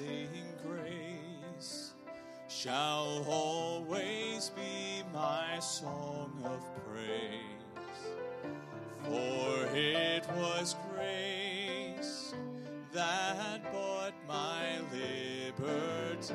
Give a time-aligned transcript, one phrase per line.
[0.00, 0.28] amazing
[0.66, 1.92] grace
[2.48, 7.40] shall always be my song of praise.
[9.04, 12.34] For it was grace
[12.92, 16.32] that bought my liberty.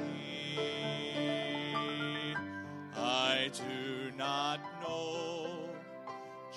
[2.95, 5.69] I do not know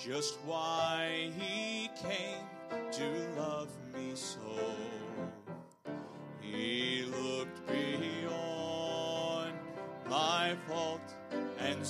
[0.01, 2.41] just why he came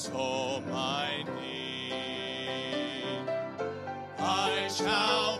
[0.02, 1.92] saw my need.
[4.18, 5.31] I shall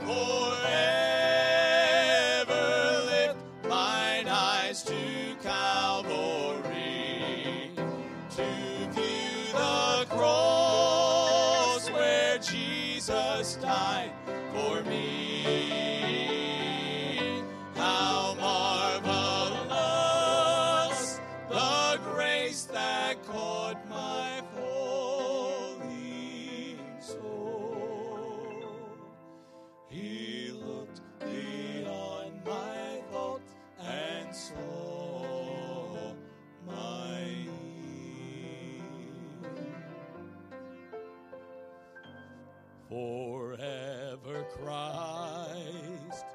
[42.93, 46.27] Forever Christ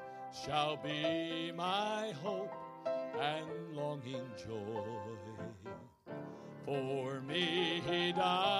[0.44, 2.52] shall be my hope
[3.16, 4.82] and longing joy.
[6.64, 8.57] For me he died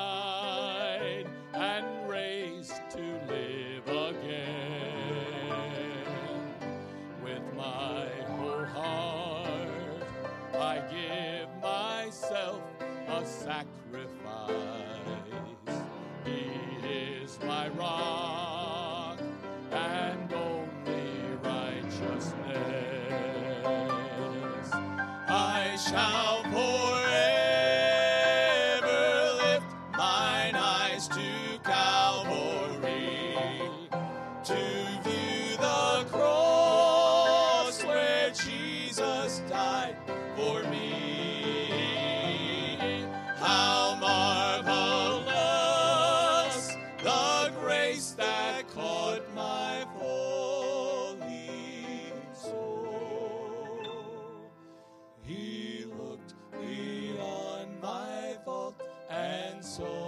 [59.79, 60.08] and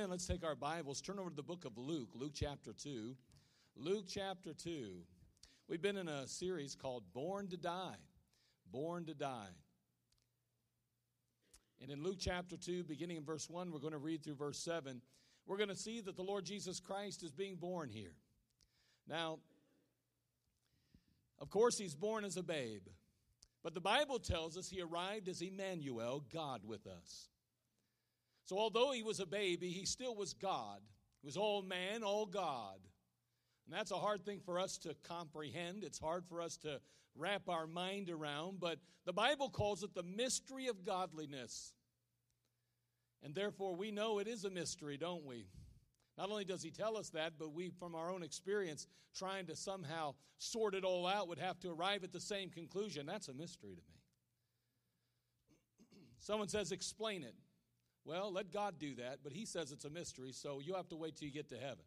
[0.00, 0.10] amen.
[0.10, 3.14] Let's take our Bibles, turn over to the book of Luke, Luke chapter 2.
[3.76, 4.92] Luke chapter 2.
[5.68, 7.96] We've been in a series called Born to Die.
[8.72, 9.48] Born to Die.
[11.82, 14.58] And in Luke chapter 2, beginning in verse 1, we're going to read through verse
[14.58, 15.02] 7.
[15.46, 18.14] We're going to see that the Lord Jesus Christ is being born here.
[19.06, 19.38] Now,
[21.40, 22.86] of course, he's born as a babe.
[23.62, 27.28] But the Bible tells us he arrived as Emmanuel, God with us.
[28.50, 30.80] So, although he was a baby, he still was God.
[31.22, 32.80] He was all man, all God.
[33.64, 35.84] And that's a hard thing for us to comprehend.
[35.84, 36.80] It's hard for us to
[37.14, 38.58] wrap our mind around.
[38.58, 41.74] But the Bible calls it the mystery of godliness.
[43.22, 45.46] And therefore, we know it is a mystery, don't we?
[46.18, 49.54] Not only does he tell us that, but we, from our own experience, trying to
[49.54, 53.06] somehow sort it all out, would have to arrive at the same conclusion.
[53.06, 54.00] That's a mystery to me.
[56.18, 57.36] Someone says, explain it.
[58.04, 60.96] Well, let God do that, but He says it's a mystery, so you have to
[60.96, 61.84] wait till you get to heaven.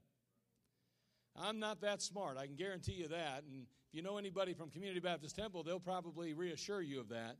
[1.36, 3.44] I'm not that smart, I can guarantee you that.
[3.50, 7.38] And if you know anybody from Community Baptist Temple, they'll probably reassure you of that.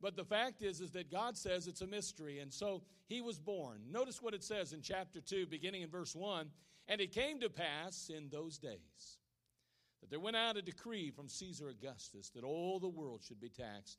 [0.00, 3.38] But the fact is, is that God says it's a mystery, and so He was
[3.38, 3.82] born.
[3.90, 6.50] Notice what it says in chapter 2, beginning in verse 1
[6.88, 9.18] And it came to pass in those days
[10.00, 13.48] that there went out a decree from Caesar Augustus that all the world should be
[13.48, 13.98] taxed.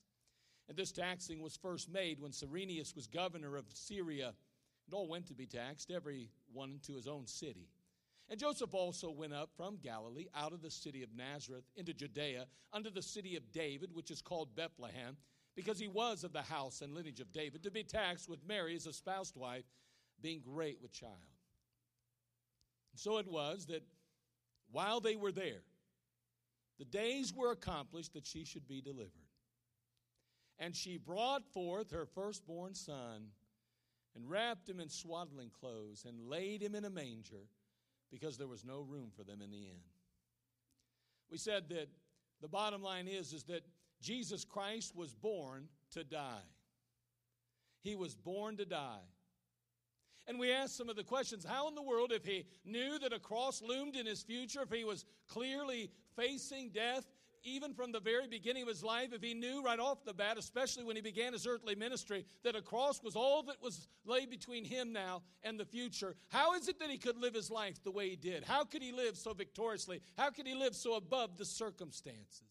[0.67, 4.33] And this taxing was first made when Cyrenius was governor of Syria
[4.88, 7.69] It all went to be taxed, every one to his own city.
[8.29, 12.45] And Joseph also went up from Galilee out of the city of Nazareth into Judea
[12.73, 15.17] unto the city of David, which is called Bethlehem,
[15.56, 18.73] because he was of the house and lineage of David, to be taxed with Mary,
[18.73, 19.65] his espoused wife,
[20.21, 21.13] being great with child.
[22.95, 23.83] So it was that
[24.71, 25.62] while they were there,
[26.79, 29.12] the days were accomplished that she should be delivered.
[30.60, 33.28] And she brought forth her firstborn son
[34.16, 37.50] and wrapped him in swaddling clothes and laid him in a manger
[38.12, 39.84] because there was no room for them in the inn.
[41.30, 41.90] We said that
[42.42, 43.66] the bottom line is, is that
[44.02, 46.46] Jesus Christ was born to die.
[47.81, 49.04] He was born to die.
[50.28, 53.13] And we asked some of the questions how in the world, if he knew that
[53.13, 57.06] a cross loomed in his future, if he was clearly facing death,
[57.45, 60.38] even from the very beginning of his life, if he knew right off the bat,
[60.38, 64.25] especially when he began his earthly ministry, that a cross was all that was lay
[64.25, 67.81] between him now and the future, how is it that he could live his life
[67.83, 68.44] the way he did?
[68.44, 70.01] How could he live so victoriously?
[70.18, 72.42] How could he live so above the circumstances?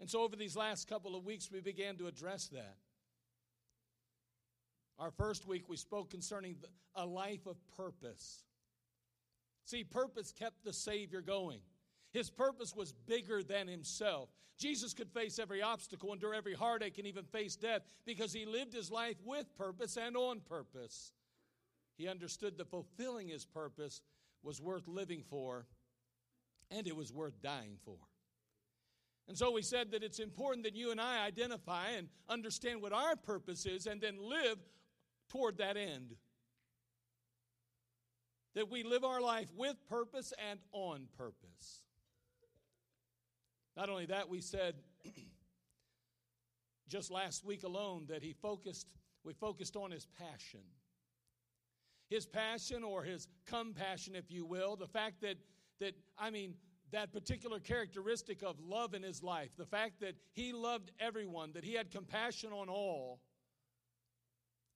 [0.00, 2.76] And so, over these last couple of weeks, we began to address that.
[4.98, 6.56] Our first week, we spoke concerning
[6.94, 8.44] a life of purpose.
[9.64, 11.60] See, purpose kept the Savior going.
[12.12, 14.30] His purpose was bigger than himself.
[14.58, 18.72] Jesus could face every obstacle, endure every heartache, and even face death because he lived
[18.72, 21.12] his life with purpose and on purpose.
[21.96, 24.02] He understood that fulfilling his purpose
[24.42, 25.66] was worth living for
[26.70, 27.96] and it was worth dying for.
[29.26, 32.92] And so we said that it's important that you and I identify and understand what
[32.92, 34.58] our purpose is and then live
[35.28, 36.14] toward that end.
[38.54, 41.82] That we live our life with purpose and on purpose.
[43.78, 44.74] Not only that, we said
[46.88, 48.92] just last week alone that he focused,
[49.22, 50.62] we focused on his passion.
[52.10, 55.36] His passion or his compassion, if you will, the fact that,
[55.78, 56.54] that I mean,
[56.90, 61.62] that particular characteristic of love in his life, the fact that he loved everyone, that
[61.62, 63.20] he had compassion on all,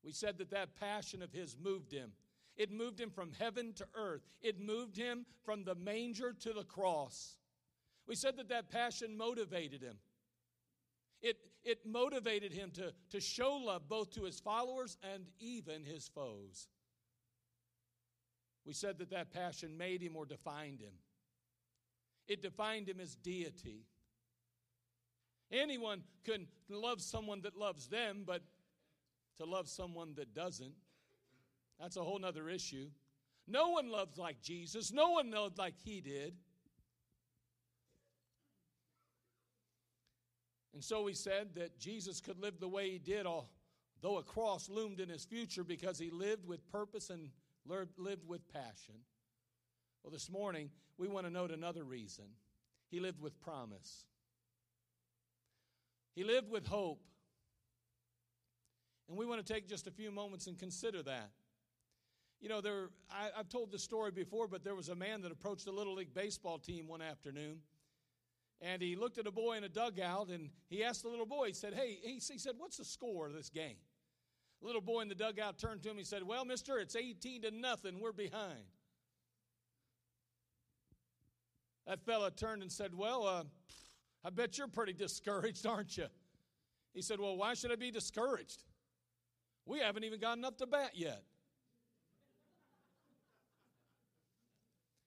[0.05, 2.12] we said that that passion of his moved him.
[2.56, 4.22] It moved him from heaven to earth.
[4.43, 7.37] It moved him from the manger to the cross.
[8.06, 9.96] We said that that passion motivated him.
[11.20, 16.08] It, it motivated him to, to show love both to his followers and even his
[16.08, 16.69] foes.
[18.66, 20.94] We said that that passion made him or defined him.
[22.28, 23.84] It defined him as deity.
[25.50, 28.43] Anyone can love someone that loves them, but
[29.37, 30.75] to love someone that doesn't,
[31.78, 32.88] that's a whole other issue.
[33.48, 36.34] No one loves like Jesus, no one loved like he did.
[40.74, 44.69] And so he said that Jesus could live the way he did, although a cross
[44.69, 47.30] loomed in his future because he lived with purpose and
[47.66, 48.94] lived with passion.
[50.02, 52.24] Well, this morning, we want to note another reason.
[52.90, 54.04] He lived with promise,
[56.14, 57.00] he lived with hope.
[59.08, 61.31] And we want to take just a few moments and consider that.
[62.41, 65.32] You know, there, I, have told this story before, but there was a man that
[65.32, 67.58] approached a Little League baseball team one afternoon.
[68.64, 71.48] And he looked at a boy in a dugout and he asked the little boy,
[71.48, 73.76] he said, Hey, he, said, what's the score of this game?
[74.60, 75.98] The little boy in the dugout turned to him.
[75.98, 77.98] He said, Well, mister, it's 18 to nothing.
[78.00, 78.62] We're behind.
[81.88, 83.42] That fella turned and said, Well, uh,
[84.24, 86.06] I bet you're pretty discouraged, aren't you?
[86.94, 88.62] He said, Well, why should I be discouraged?
[89.66, 91.22] We haven't even gotten up to bat yet.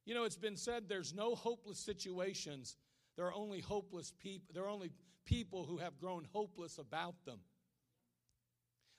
[0.05, 2.75] You know, it's been said there's no hopeless situations.
[3.15, 4.53] There are only hopeless people.
[4.53, 4.91] There are only
[5.25, 7.39] people who have grown hopeless about them.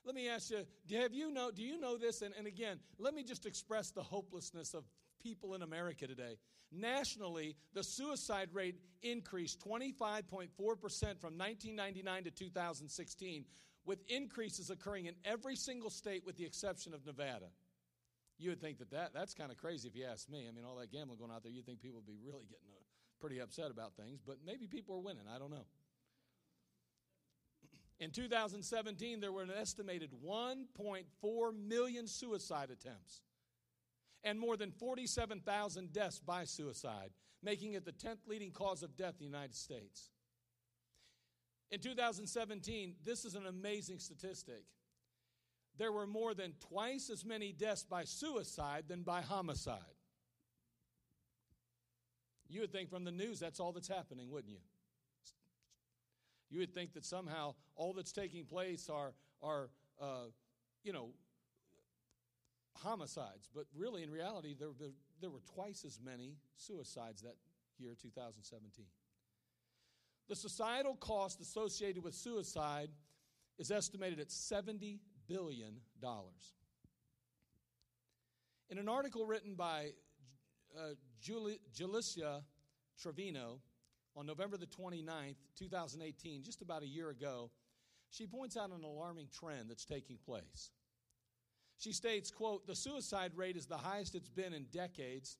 [0.05, 0.65] Let me ask you,
[0.99, 2.21] have you know, do you know this?
[2.21, 4.85] And, and again, let me just express the hopelessness of
[5.21, 6.37] people in America today.
[6.71, 13.45] Nationally, the suicide rate increased 25.4% from 1999 to 2016,
[13.85, 17.47] with increases occurring in every single state with the exception of Nevada.
[18.37, 20.45] You would think that, that that's kind of crazy if you ask me.
[20.47, 22.67] I mean, all that gambling going out there, you'd think people would be really getting
[23.19, 25.23] pretty upset about things, but maybe people are winning.
[25.33, 25.65] I don't know.
[27.99, 33.21] In 2017, there were an estimated 1.4 million suicide attempts
[34.23, 37.11] and more than 47,000 deaths by suicide,
[37.43, 40.09] making it the 10th leading cause of death in the United States.
[41.71, 44.63] In 2017, this is an amazing statistic.
[45.77, 49.96] There were more than twice as many deaths by suicide than by homicide.
[52.49, 54.59] You would think from the news that's all that's happening, wouldn't you?
[56.49, 59.13] You would think that somehow all that's taking place are,
[59.43, 59.69] are
[60.01, 60.27] uh,
[60.83, 61.09] you know,
[62.75, 67.35] homicides, but really, in reality, there, there, there were twice as many suicides that
[67.79, 68.85] year, 2017.
[70.29, 72.89] The societal cost associated with suicide
[73.57, 75.75] is estimated at $70 billion.
[78.69, 79.91] In an article written by
[80.77, 80.89] uh,
[81.21, 82.43] Julissa
[83.01, 83.59] Trevino
[84.15, 87.51] on November the 29th, 2018, just about a year ago,
[88.09, 90.71] she points out an alarming trend that's taking place.
[91.77, 95.37] She states, quote, the suicide rate is the highest it's been in decades.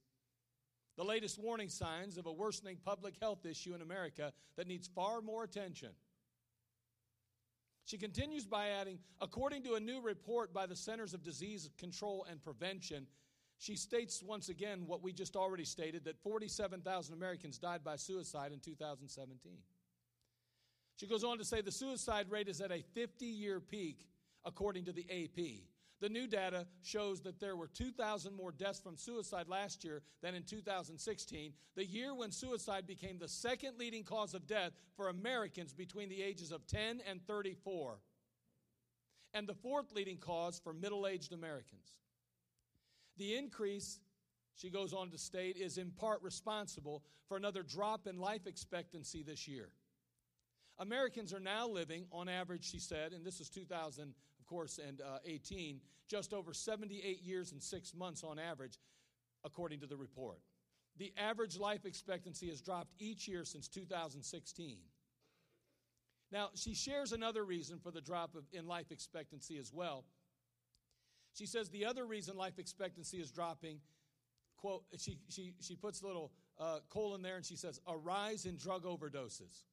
[0.96, 5.22] The latest warning signs of a worsening public health issue in America that needs far
[5.22, 5.90] more attention.
[7.86, 12.26] She continues by adding, according to a new report by the Centers of Disease Control
[12.30, 13.08] and Prevention,
[13.60, 18.52] she states once again what we just already stated that 47,000 Americans died by suicide
[18.52, 19.58] in 2017.
[20.96, 24.08] She goes on to say the suicide rate is at a 50 year peak,
[24.46, 25.64] according to the AP.
[26.00, 30.36] The new data shows that there were 2,000 more deaths from suicide last year than
[30.36, 35.74] in 2016, the year when suicide became the second leading cause of death for Americans
[35.74, 37.98] between the ages of 10 and 34,
[39.34, 41.98] and the fourth leading cause for middle aged Americans.
[43.18, 44.00] The increase,
[44.56, 49.24] she goes on to state, is in part responsible for another drop in life expectancy
[49.24, 49.70] this year.
[50.80, 55.02] Americans are now living, on average, she said, and this is 2000, of course, and
[55.02, 58.78] uh, 18, just over 78 years and six months on average,
[59.44, 60.40] according to the report.
[60.98, 64.78] The average life expectancy has dropped each year since 2016.
[66.32, 70.04] Now, she shares another reason for the drop of, in life expectancy as well.
[71.38, 73.80] She says the other reason life expectancy is dropping,
[74.58, 78.46] quote, she, she, she puts a little uh, colon there and she says, a rise
[78.46, 79.64] in drug overdoses.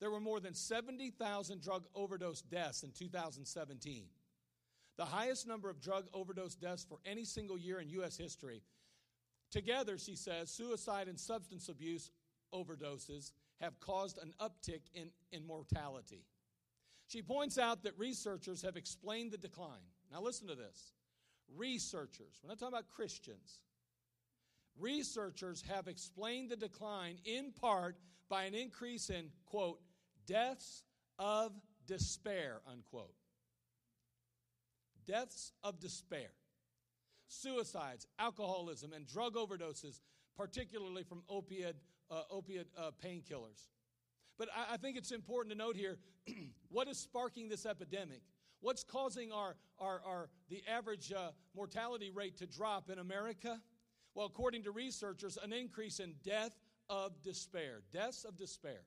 [0.00, 4.04] There were more than 70,000 drug overdose deaths in 2017,
[4.98, 8.16] the highest number of drug overdose deaths for any single year in U.S.
[8.18, 8.62] history.
[9.50, 12.10] Together, she says, suicide and substance abuse
[12.52, 16.26] overdoses have caused an uptick in, in mortality.
[17.06, 19.93] She points out that researchers have explained the decline.
[20.14, 20.92] Now, listen to this.
[21.56, 23.58] Researchers, we're not talking about Christians,
[24.78, 27.96] researchers have explained the decline in part
[28.30, 29.80] by an increase in, quote,
[30.26, 30.84] deaths
[31.18, 31.52] of
[31.86, 33.14] despair, unquote.
[35.04, 36.30] Deaths of despair.
[37.26, 40.00] Suicides, alcoholism, and drug overdoses,
[40.36, 41.76] particularly from opiate,
[42.10, 43.66] uh, opiate uh, painkillers.
[44.38, 45.98] But I, I think it's important to note here
[46.68, 48.22] what is sparking this epidemic?
[48.64, 53.60] What's causing our, our, our the average uh, mortality rate to drop in America?
[54.14, 56.56] Well, according to researchers, an increase in death
[56.88, 57.82] of despair.
[57.92, 58.80] Deaths of despair.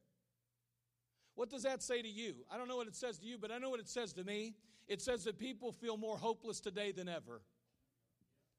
[1.35, 2.37] What does that say to you?
[2.51, 4.23] I don't know what it says to you, but I know what it says to
[4.23, 4.55] me.
[4.87, 7.43] It says that people feel more hopeless today than ever.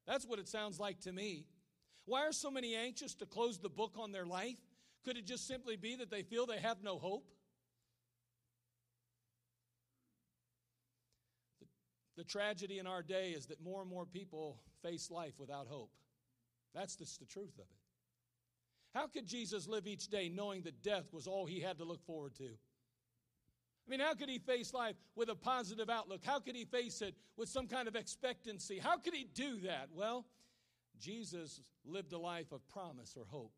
[0.07, 1.47] That's what it sounds like to me.
[2.05, 4.55] Why are so many anxious to close the book on their life?
[5.03, 7.25] Could it just simply be that they feel they have no hope?
[11.59, 11.67] The,
[12.19, 15.89] the tragedy in our day is that more and more people face life without hope.
[16.75, 17.77] That's just the truth of it.
[18.93, 22.03] How could Jesus live each day knowing that death was all he had to look
[22.05, 22.43] forward to?
[22.43, 26.19] I mean, how could he face life with a positive outlook?
[26.25, 28.79] How could he face it with some kind of expectancy?
[28.79, 29.87] How could he do that?
[29.95, 30.25] Well,
[30.99, 33.53] Jesus lived a life of promise or hope.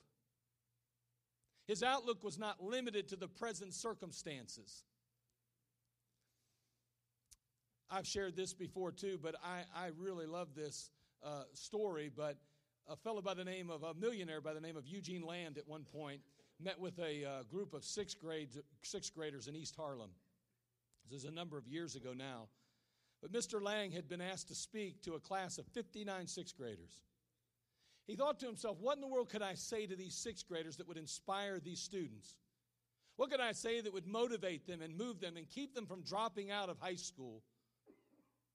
[1.65, 4.83] His outlook was not limited to the present circumstances.
[7.93, 10.89] I've shared this before too, but I, I really love this
[11.23, 12.09] uh, story.
[12.15, 12.37] But
[12.87, 15.67] a fellow by the name of a millionaire by the name of Eugene Lang at
[15.67, 16.21] one point
[16.63, 18.49] met with a uh, group of sixth, grade,
[18.81, 20.11] sixth graders in East Harlem.
[21.09, 22.47] This is a number of years ago now.
[23.21, 23.61] But Mr.
[23.61, 27.01] Lang had been asked to speak to a class of 59 sixth graders.
[28.07, 30.77] He thought to himself, what in the world could I say to these sixth graders
[30.77, 32.35] that would inspire these students?
[33.17, 36.01] What could I say that would motivate them and move them and keep them from
[36.01, 37.43] dropping out of high school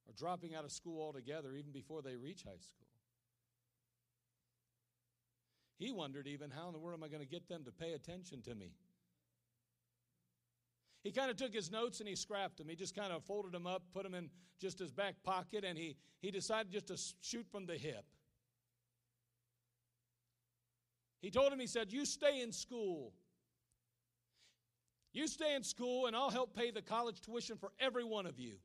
[0.06, 2.86] or dropping out of school altogether even before they reach high school?
[5.78, 7.92] He wondered even, how in the world am I going to get them to pay
[7.92, 8.72] attention to me?
[11.02, 12.68] He kind of took his notes and he scrapped them.
[12.68, 15.78] He just kind of folded them up, put them in just his back pocket, and
[15.78, 18.04] he, he decided just to shoot from the hip.
[21.20, 23.12] He told him, he said, You stay in school.
[25.12, 28.38] You stay in school, and I'll help pay the college tuition for every one of
[28.38, 28.56] you.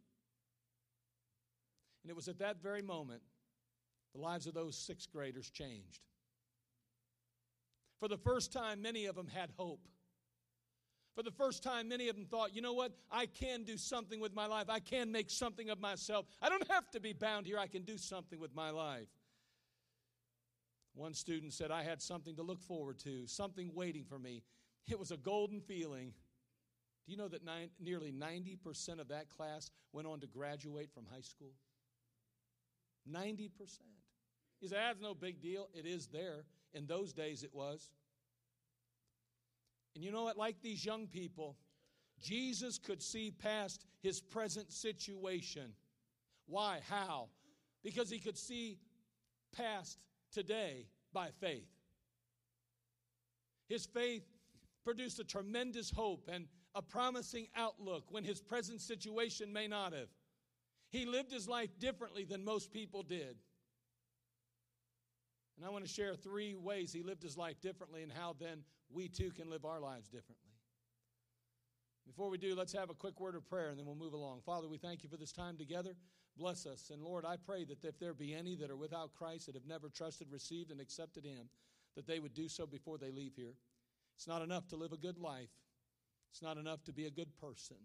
[2.04, 3.22] And it was at that very moment
[4.14, 6.02] the lives of those sixth graders changed.
[8.00, 9.88] For the first time, many of them had hope.
[11.16, 12.94] For the first time, many of them thought, you know what?
[13.12, 14.70] I can do something with my life.
[14.70, 16.26] I can make something of myself.
[16.42, 17.60] I don't have to be bound here.
[17.60, 19.08] I can do something with my life.
[20.94, 24.44] One student said, I had something to look forward to, something waiting for me.
[24.90, 26.14] It was a golden feeling.
[27.06, 31.06] Do you know that nine, nearly 90% of that class went on to graduate from
[31.06, 31.54] high school?
[33.10, 33.50] 90%.
[34.60, 35.68] You say, that's no big deal.
[35.74, 36.46] It is there.
[36.74, 37.90] In those days, it was.
[39.96, 40.38] And you know what?
[40.38, 41.58] Like these young people,
[42.22, 45.74] Jesus could see past his present situation.
[46.48, 46.80] Why?
[46.90, 47.30] How?
[47.84, 48.78] Because he could see
[49.56, 50.00] past
[50.32, 51.68] today by faith.
[53.68, 54.24] His faith
[54.84, 60.08] produced a tremendous hope and a promising outlook when his present situation may not have.
[60.92, 63.36] He lived his life differently than most people did.
[65.58, 68.64] And I want to share three ways he lived his life differently and how then
[68.92, 70.52] we too can live our lives differently.
[72.06, 74.42] Before we do, let's have a quick word of prayer and then we'll move along.
[74.46, 75.96] Father, we thank you for this time together.
[76.38, 76.90] Bless us.
[76.92, 79.68] And Lord, I pray that if there be any that are without Christ, that have
[79.68, 81.50] never trusted, received, and accepted Him,
[81.96, 83.54] that they would do so before they leave here.
[84.16, 85.50] It's not enough to live a good life,
[86.32, 87.78] it's not enough to be a good person.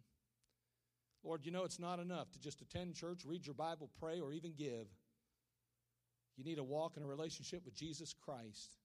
[1.27, 4.33] Lord, you know it's not enough to just attend church, read your Bible, pray, or
[4.33, 4.87] even give.
[6.37, 8.77] You need to walk in a relationship with Jesus Christ.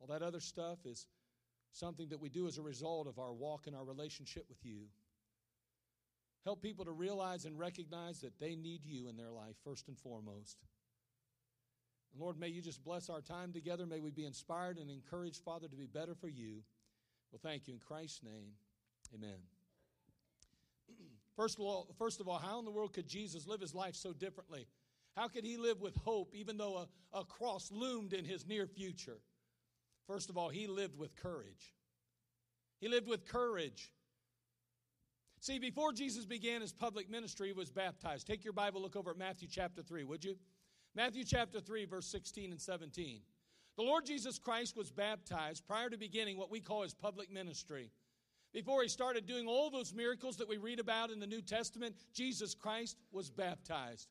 [0.00, 1.06] All that other stuff is
[1.70, 4.86] something that we do as a result of our walk in our relationship with you.
[6.44, 9.96] Help people to realize and recognize that they need you in their life, first and
[9.96, 10.58] foremost.
[12.12, 13.86] And Lord, may you just bless our time together.
[13.86, 16.64] May we be inspired and encouraged, Father, to be better for you.
[17.30, 17.74] Well, thank you.
[17.74, 18.50] In Christ's name,
[19.14, 19.38] amen.
[21.36, 23.94] First of, all, first of all, how in the world could Jesus live his life
[23.94, 24.66] so differently?
[25.16, 28.66] How could he live with hope even though a, a cross loomed in his near
[28.66, 29.18] future?
[30.06, 31.74] First of all, he lived with courage.
[32.80, 33.92] He lived with courage.
[35.40, 38.26] See, before Jesus began his public ministry, he was baptized.
[38.26, 40.36] Take your Bible, look over at Matthew chapter 3, would you?
[40.94, 43.22] Matthew chapter 3, verse 16 and 17.
[43.76, 47.90] The Lord Jesus Christ was baptized prior to beginning what we call his public ministry.
[48.52, 51.96] Before he started doing all those miracles that we read about in the New Testament,
[52.12, 54.08] Jesus Christ was baptized.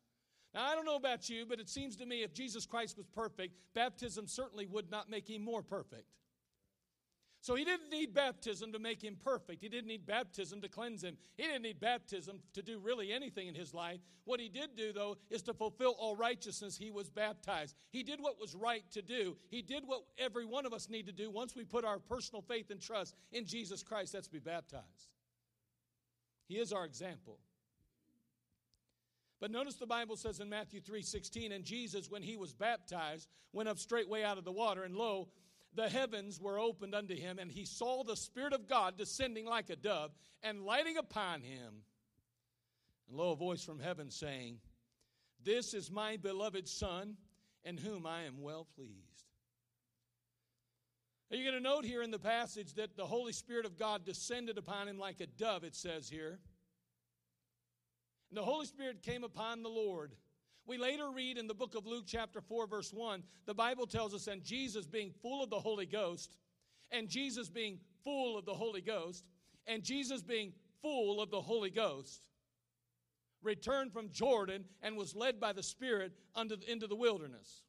[0.53, 3.07] Now, I don't know about you, but it seems to me if Jesus Christ was
[3.07, 6.05] perfect, baptism certainly would not make him more perfect.
[7.43, 9.63] So he didn't need baptism to make him perfect.
[9.63, 11.17] He didn't need baptism to cleanse him.
[11.37, 13.99] He didn't need baptism to do really anything in his life.
[14.25, 16.77] What he did do, though, is to fulfill all righteousness.
[16.77, 17.75] He was baptized.
[17.89, 19.37] He did what was right to do.
[19.49, 22.43] He did what every one of us need to do once we put our personal
[22.43, 24.13] faith and trust in Jesus Christ.
[24.13, 25.09] That's to be baptized.
[26.47, 27.39] He is our example.
[29.39, 33.67] But notice the Bible says in Matthew 3:16, and Jesus, when he was baptized, went
[33.67, 35.29] up straightway out of the water, and lo,
[35.73, 39.69] the heavens were opened unto him, and he saw the Spirit of God descending like
[39.69, 40.11] a dove
[40.43, 41.83] and lighting upon him.
[43.07, 44.57] And lo, a voice from heaven saying,
[45.43, 47.15] This is my beloved Son,
[47.63, 49.25] in whom I am well pleased.
[51.31, 54.03] Are you going to note here in the passage that the Holy Spirit of God
[54.03, 56.39] descended upon him like a dove, it says here.
[58.29, 60.11] And the Holy Spirit came upon the Lord.
[60.71, 64.13] We later read in the book of Luke, chapter 4, verse 1, the Bible tells
[64.13, 66.37] us, and Jesus being full of the Holy Ghost,
[66.91, 69.25] and Jesus being full of the Holy Ghost,
[69.67, 72.21] and Jesus being full of the Holy Ghost,
[73.43, 77.63] returned from Jordan and was led by the Spirit into the wilderness.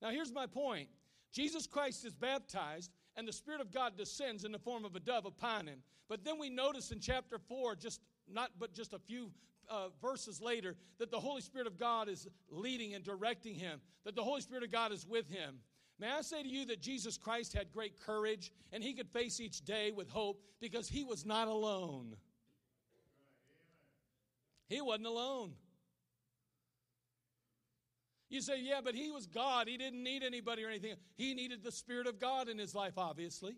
[0.00, 0.88] Now, here's my point
[1.32, 5.00] Jesus Christ is baptized, and the Spirit of God descends in the form of a
[5.00, 5.80] dove upon him.
[6.08, 8.00] But then we notice in chapter 4, just
[8.32, 9.32] not but just a few
[9.70, 14.14] uh, verses later that the Holy Spirit of God is leading and directing him, that
[14.14, 15.56] the Holy Spirit of God is with him.
[15.98, 19.40] May I say to you that Jesus Christ had great courage and he could face
[19.40, 22.16] each day with hope because he was not alone.
[24.68, 25.52] He wasn't alone.
[28.28, 29.68] You say, yeah, but he was God.
[29.68, 30.94] He didn't need anybody or anything.
[31.14, 33.56] He needed the Spirit of God in his life, obviously.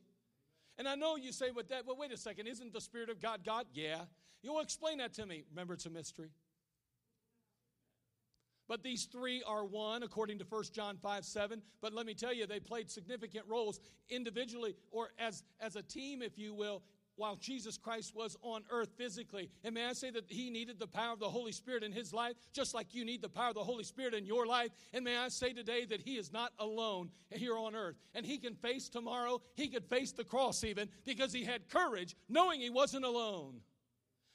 [0.76, 3.20] And I know you say, but that, well, wait a second, isn't the Spirit of
[3.20, 3.66] God God?
[3.72, 4.02] Yeah.
[4.42, 5.44] You'll explain that to me.
[5.50, 6.30] Remember, it's a mystery.
[8.68, 11.62] But these three are one, according to 1 John 5 7.
[11.80, 16.20] But let me tell you, they played significant roles individually or as, as a team,
[16.20, 16.82] if you will,
[17.16, 19.50] while Jesus Christ was on earth physically.
[19.64, 22.12] And may I say that he needed the power of the Holy Spirit in his
[22.12, 24.70] life, just like you need the power of the Holy Spirit in your life.
[24.92, 27.96] And may I say today that he is not alone here on earth.
[28.14, 32.14] And he can face tomorrow, he could face the cross even, because he had courage,
[32.28, 33.62] knowing he wasn't alone.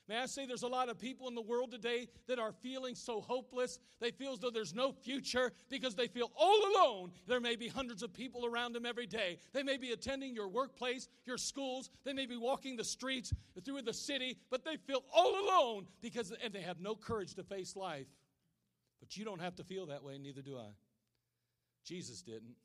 [0.10, 2.94] May I say there's a lot of people in the world today that are feeling
[2.94, 3.80] so hopeless.
[4.02, 7.12] They feel as though there's no future because they feel all alone.
[7.26, 9.38] There may be hundreds of people around them every day.
[9.54, 11.90] They may be attending your workplace, your schools.
[12.04, 13.32] They may be walking the streets
[13.64, 17.44] through the city, but they feel all alone because and they have no courage to
[17.44, 18.08] face life.
[19.00, 20.72] But you don't have to feel that way, neither do I.
[21.86, 22.56] Jesus didn't.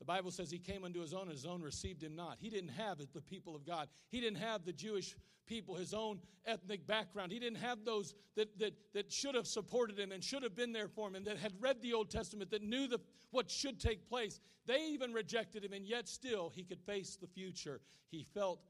[0.00, 2.38] The Bible says he came unto his own, and his own received him not.
[2.40, 3.86] He didn't have the people of God.
[4.08, 5.14] He didn't have the Jewish
[5.46, 7.32] people, his own ethnic background.
[7.32, 10.72] He didn't have those that, that, that should have supported him and should have been
[10.72, 12.98] there for him and that had read the Old Testament, that knew the,
[13.30, 14.40] what should take place.
[14.66, 17.80] They even rejected him, and yet still he could face the future.
[18.08, 18.60] He felt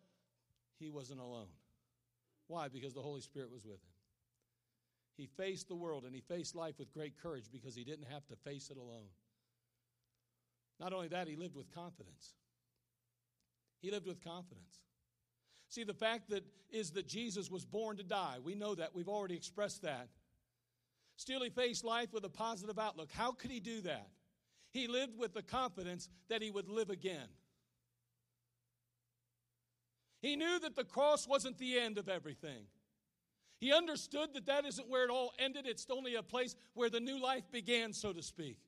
[0.78, 1.48] he wasn't alone.
[2.48, 2.66] Why?
[2.68, 3.90] Because the Holy Spirit was with him.
[5.16, 8.26] He faced the world and he faced life with great courage because he didn't have
[8.28, 9.06] to face it alone.
[10.80, 12.34] Not only that, he lived with confidence.
[13.82, 14.80] He lived with confidence.
[15.68, 18.36] See, the fact that is that Jesus was born to die.
[18.42, 18.94] We know that.
[18.94, 20.08] We've already expressed that.
[21.16, 23.10] Still, he faced life with a positive outlook.
[23.12, 24.08] How could he do that?
[24.70, 27.28] He lived with the confidence that he would live again.
[30.22, 32.64] He knew that the cross wasn't the end of everything.
[33.58, 37.00] He understood that that isn't where it all ended, it's only a place where the
[37.00, 38.58] new life began, so to speak.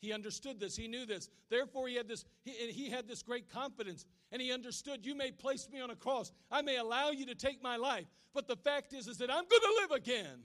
[0.00, 0.76] He understood this.
[0.76, 1.28] He knew this.
[1.50, 4.06] Therefore, he had this, he, he, had this great confidence.
[4.32, 6.32] And he understood, you may place me on a cross.
[6.50, 8.06] I may allow you to take my life.
[8.32, 10.42] But the fact is, is that I'm going to live again.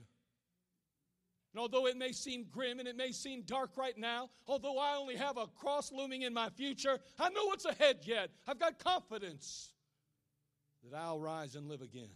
[1.52, 4.96] And although it may seem grim and it may seem dark right now, although I
[4.96, 8.28] only have a cross looming in my future, I know what's ahead yet.
[8.46, 9.72] I've got confidence
[10.84, 12.10] that I'll rise and live again.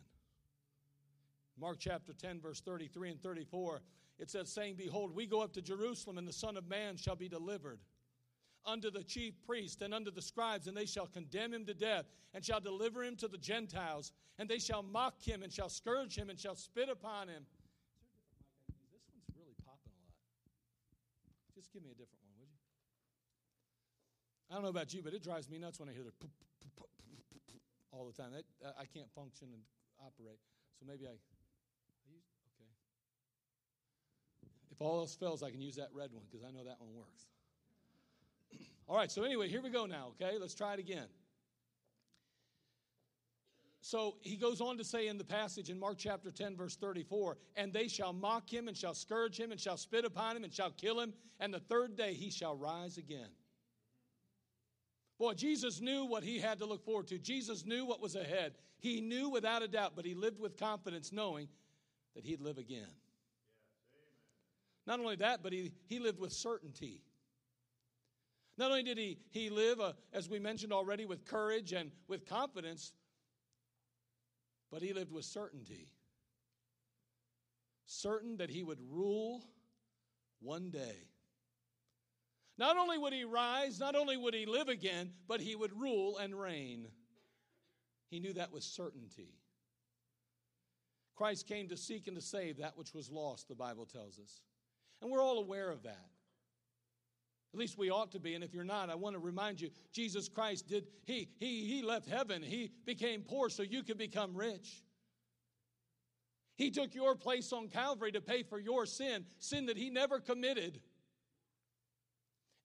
[1.59, 3.81] Mark chapter 10, verse 33 and 34
[4.21, 7.17] it says, saying, Behold, we go up to Jerusalem, and the Son of Man shall
[7.17, 7.81] be delivered
[8.67, 12.05] unto the chief priest and unto the scribes, and they shall condemn him to death,
[12.35, 16.17] and shall deliver him to the Gentiles, and they shall mock him, and shall scourge
[16.17, 17.47] him, and shall spit upon him.
[18.93, 20.13] This one's really popping a lot.
[21.55, 22.61] Just give me a different one, would you?
[24.51, 26.13] I don't know about you, but it drives me nuts when I hear the
[27.93, 28.33] all the time.
[28.79, 29.63] I can't function and
[30.05, 30.41] operate.
[30.79, 31.17] So maybe I
[34.81, 36.95] If all else fails, I can use that red one because I know that one
[36.95, 37.27] works.
[38.89, 40.39] all right, so anyway, here we go now, okay?
[40.41, 41.07] Let's try it again.
[43.83, 47.37] So he goes on to say in the passage in Mark chapter 10, verse 34
[47.57, 50.53] And they shall mock him, and shall scourge him, and shall spit upon him, and
[50.53, 53.29] shall kill him, and the third day he shall rise again.
[55.19, 57.19] Boy, Jesus knew what he had to look forward to.
[57.19, 58.55] Jesus knew what was ahead.
[58.79, 61.49] He knew without a doubt, but he lived with confidence, knowing
[62.15, 62.89] that he'd live again.
[64.91, 67.01] Not only that, but he, he lived with certainty.
[68.59, 72.27] Not only did he, he live, uh, as we mentioned already, with courage and with
[72.27, 72.93] confidence,
[74.69, 75.93] but he lived with certainty.
[77.87, 79.45] Certain that he would rule
[80.41, 81.07] one day.
[82.59, 86.19] Not only would he rise, not only would he live again, but he would rule
[86.19, 86.89] and reign.
[88.11, 89.37] He knew that with certainty.
[91.15, 94.41] Christ came to seek and to save that which was lost, the Bible tells us.
[95.01, 96.11] And we're all aware of that.
[97.53, 98.35] At least we ought to be.
[98.35, 101.83] And if you're not, I want to remind you Jesus Christ did, he, he, he
[101.83, 102.43] left heaven.
[102.43, 104.85] He became poor so you could become rich.
[106.55, 110.21] He took your place on Calvary to pay for your sin, sin that he never
[110.21, 110.81] committed.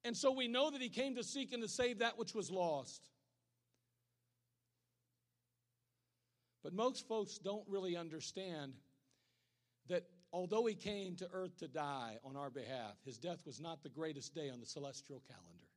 [0.04, 2.52] And so we know that he came to seek and to save that which was
[2.52, 3.10] lost.
[6.62, 8.74] But most folks don't really understand
[9.88, 10.04] that
[10.36, 13.90] although he came to earth to die on our behalf, his death was not the
[13.90, 15.70] greatest day on the celestial calendar.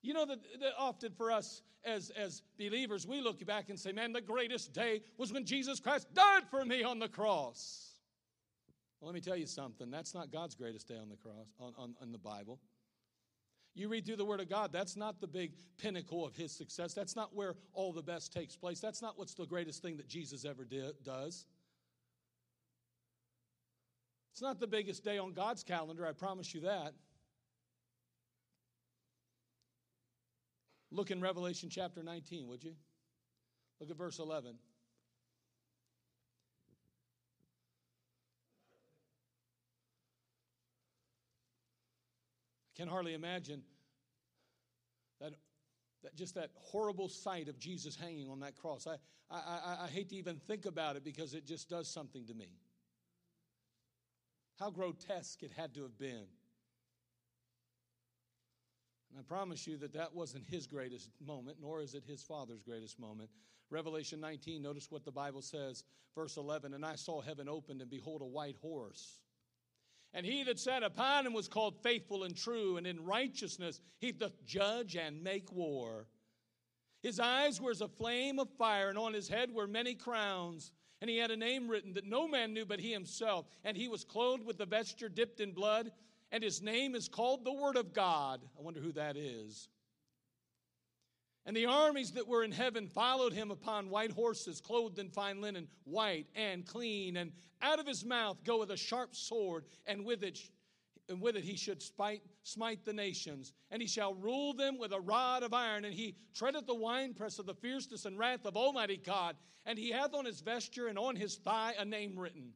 [0.00, 3.90] You know that, that, often for us as, as believers, we look back and say,
[3.90, 7.94] man, the greatest day was when Jesus Christ died for me on the cross.
[9.00, 9.90] Well, let me tell you something.
[9.90, 12.60] That's not God's greatest day on the cross, on, on, on the Bible.
[13.74, 16.94] You read through the Word of God, that's not the big pinnacle of his success.
[16.94, 18.78] That's not where all the best takes place.
[18.78, 21.44] That's not what's the greatest thing that Jesus ever did, does.
[24.34, 26.92] It's not the biggest day on God's calendar, I promise you that.
[30.90, 32.74] Look in Revelation chapter 19, would you?
[33.78, 34.56] Look at verse 11.
[42.66, 43.62] I can hardly imagine
[45.20, 45.34] that,
[46.02, 48.88] that just that horrible sight of Jesus hanging on that cross.
[48.88, 48.96] I,
[49.30, 52.34] I, I, I hate to even think about it because it just does something to
[52.34, 52.48] me.
[54.58, 56.26] How grotesque it had to have been.
[59.10, 62.62] And I promise you that that wasn't his greatest moment, nor is it his father's
[62.62, 63.30] greatest moment.
[63.70, 66.74] Revelation 19, notice what the Bible says, verse 11.
[66.74, 69.20] And I saw heaven opened, and behold, a white horse.
[70.12, 74.12] And he that sat upon him was called faithful and true, and in righteousness he
[74.12, 76.06] doth judge and make war.
[77.02, 80.72] His eyes were as a flame of fire, and on his head were many crowns.
[81.04, 83.44] And he had a name written that no man knew but he himself.
[83.62, 85.92] And he was clothed with the vesture dipped in blood,
[86.32, 88.40] and his name is called the Word of God.
[88.58, 89.68] I wonder who that is.
[91.44, 95.42] And the armies that were in heaven followed him upon white horses, clothed in fine
[95.42, 97.18] linen, white and clean.
[97.18, 100.40] And out of his mouth goeth a sharp sword, and with it
[101.08, 103.52] and with it he should spite, smite the nations.
[103.70, 105.84] And he shall rule them with a rod of iron.
[105.84, 109.36] And he treadeth the winepress of the fierceness and wrath of Almighty God.
[109.66, 112.52] And he hath on his vesture and on his thigh a name written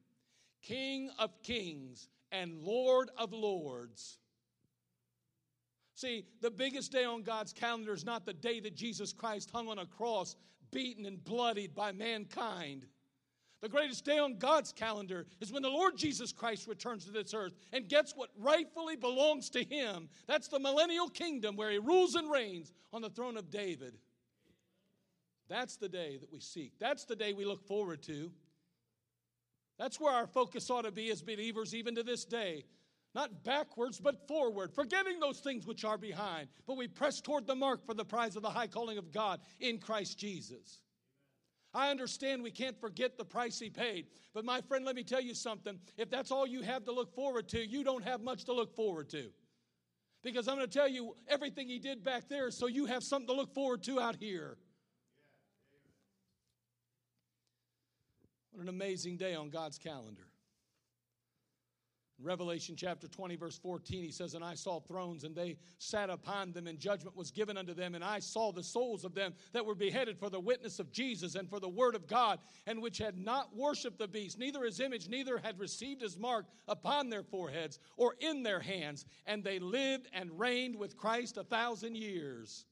[0.63, 4.19] King of kings and Lord of lords.
[5.95, 9.69] See, the biggest day on God's calendar is not the day that Jesus Christ hung
[9.69, 10.37] on a cross,
[10.71, 12.87] beaten and bloodied by mankind.
[13.61, 17.35] The greatest day on God's calendar is when the Lord Jesus Christ returns to this
[17.35, 20.09] earth and gets what rightfully belongs to him.
[20.27, 23.99] That's the millennial kingdom where he rules and reigns on the throne of David.
[25.49, 26.79] That's the day that we seek.
[26.79, 28.31] That's the day we look forward to.
[29.79, 32.65] That's where our focus ought to be as believers, even to this day.
[33.15, 36.49] Not backwards, but forward, forgetting those things which are behind.
[36.67, 39.41] But we press toward the mark for the prize of the high calling of God
[39.59, 40.81] in Christ Jesus.
[41.75, 44.07] I understand we can't forget the price he paid.
[44.35, 45.79] But my friend, let me tell you something.
[45.97, 48.75] If that's all you have to look forward to, you don't have much to look
[48.75, 49.31] forward to.
[50.23, 53.29] Because I'm going to tell you everything he did back there, so you have something
[53.29, 54.57] to look forward to out here.
[58.51, 60.28] What an amazing day on God's calendar.
[62.21, 66.53] Revelation chapter 20, verse 14, he says, And I saw thrones, and they sat upon
[66.53, 67.95] them, and judgment was given unto them.
[67.95, 71.37] And I saw the souls of them that were beheaded for the witness of Jesus
[71.37, 74.81] and for the word of God, and which had not worshipped the beast, neither his
[74.81, 79.05] image, neither had received his mark upon their foreheads or in their hands.
[79.27, 82.67] And they lived and reigned with Christ a thousand years.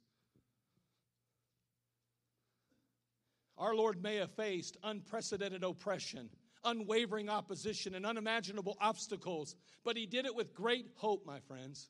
[3.59, 6.31] Our Lord may have faced unprecedented oppression
[6.67, 11.89] unwavering opposition and unimaginable obstacles, but he did it with great hope, my friends.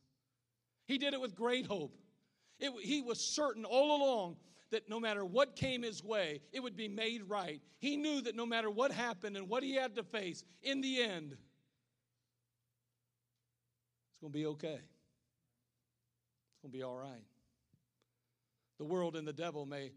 [0.87, 1.97] He did it with great hope.
[2.61, 4.37] It, he was certain all along
[4.71, 7.61] that no matter what came his way, it would be made right.
[7.79, 11.03] He knew that no matter what happened and what he had to face, in the
[11.03, 11.37] end,
[14.11, 14.79] it's going to be okay.
[16.53, 17.25] It's going to be all right.
[18.79, 19.93] The world and the devil may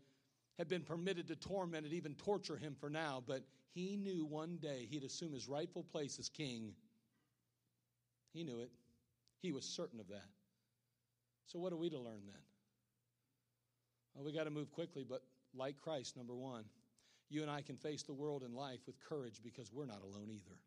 [0.58, 4.58] have been permitted to torment and even torture him for now, but he knew one
[4.62, 6.74] day he'd assume his rightful place as king.
[8.34, 8.72] He knew it.
[9.42, 10.28] He was certain of that.
[11.46, 12.42] So, what are we to learn then?
[14.14, 15.24] Well, we got to move quickly, but
[15.56, 16.66] like Christ, number one,
[17.30, 20.30] you and I can face the world and life with courage because we're not alone
[20.30, 20.58] either.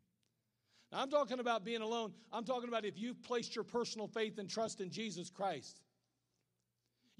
[0.91, 2.13] Now, I'm talking about being alone.
[2.31, 5.81] I'm talking about if you've placed your personal faith and trust in Jesus Christ.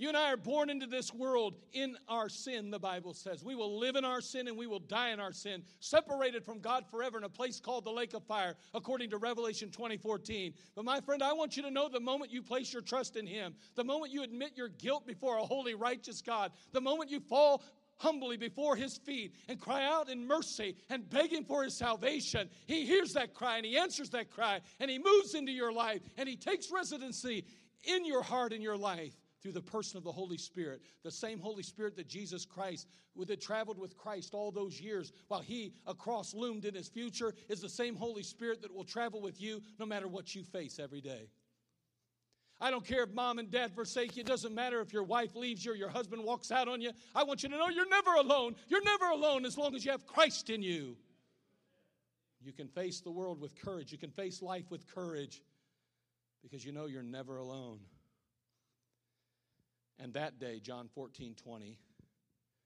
[0.04, 3.42] You and I are born into this world in our sin, the Bible says.
[3.42, 6.60] We will live in our sin and we will die in our sin, separated from
[6.60, 10.56] God forever in a place called the lake of fire, according to Revelation 20:14.
[10.76, 13.26] But my friend, I want you to know the moment you place your trust in
[13.26, 17.22] Him, the moment you admit your guilt before a holy, righteous God, the moment you
[17.22, 17.64] fall
[17.96, 22.50] humbly before his feet and cry out in mercy and beg him for his salvation,
[22.66, 26.02] he hears that cry and he answers that cry and he moves into your life
[26.18, 27.46] and he takes residency
[27.86, 29.14] in your heart and your life
[29.44, 30.82] through the person of the Holy Spirit.
[31.04, 35.42] The same Holy Spirit that Jesus Christ, that traveled with Christ all those years while
[35.42, 39.40] he across loomed in his future, is the same Holy Spirit that will travel with
[39.42, 41.28] you no matter what you face every day.
[42.62, 44.22] I don't care if mom and dad forsake you.
[44.22, 46.92] It doesn't matter if your wife leaves you or your husband walks out on you.
[47.14, 48.56] I want you to know you're never alone.
[48.70, 50.96] You're never alone as long as you have Christ in you.
[52.42, 53.92] You can face the world with courage.
[53.92, 55.42] You can face life with courage
[56.42, 57.80] because you know you're never alone.
[60.04, 61.80] And that day, John 14, 20,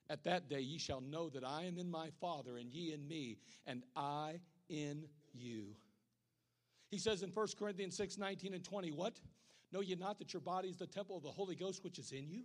[0.09, 3.07] at that day ye shall know that I am in my Father, and ye in
[3.07, 5.03] me, and I in
[5.35, 5.75] you.
[6.89, 9.19] He says in 1 Corinthians 6, 19 and 20, What?
[9.71, 12.11] Know ye not that your body is the temple of the Holy Ghost which is
[12.11, 12.41] in you?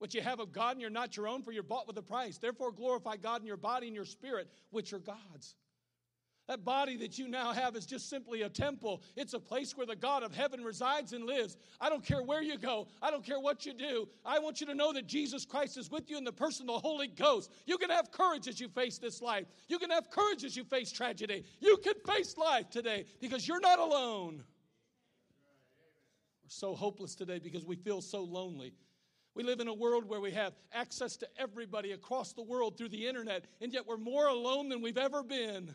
[0.00, 2.02] What you have of God, and you're not your own, for you're bought with a
[2.02, 2.38] price.
[2.38, 5.54] Therefore glorify God in your body and your spirit, which are God's.
[6.48, 9.02] That body that you now have is just simply a temple.
[9.16, 11.56] It's a place where the God of heaven resides and lives.
[11.80, 14.08] I don't care where you go, I don't care what you do.
[14.24, 16.74] I want you to know that Jesus Christ is with you in the person of
[16.74, 17.52] the Holy Ghost.
[17.64, 20.64] You can have courage as you face this life, you can have courage as you
[20.64, 21.44] face tragedy.
[21.60, 24.42] You can face life today because you're not alone.
[26.42, 28.74] We're so hopeless today because we feel so lonely.
[29.34, 32.90] We live in a world where we have access to everybody across the world through
[32.90, 35.74] the internet, and yet we're more alone than we've ever been.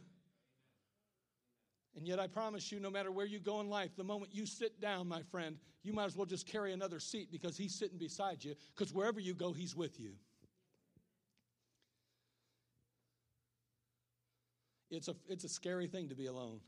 [1.97, 4.45] And yet, I promise you, no matter where you go in life, the moment you
[4.45, 7.97] sit down, my friend, you might as well just carry another seat because he's sitting
[7.97, 10.11] beside you, because wherever you go, he's with you.
[14.91, 16.59] It's a, it's a scary thing to be alone.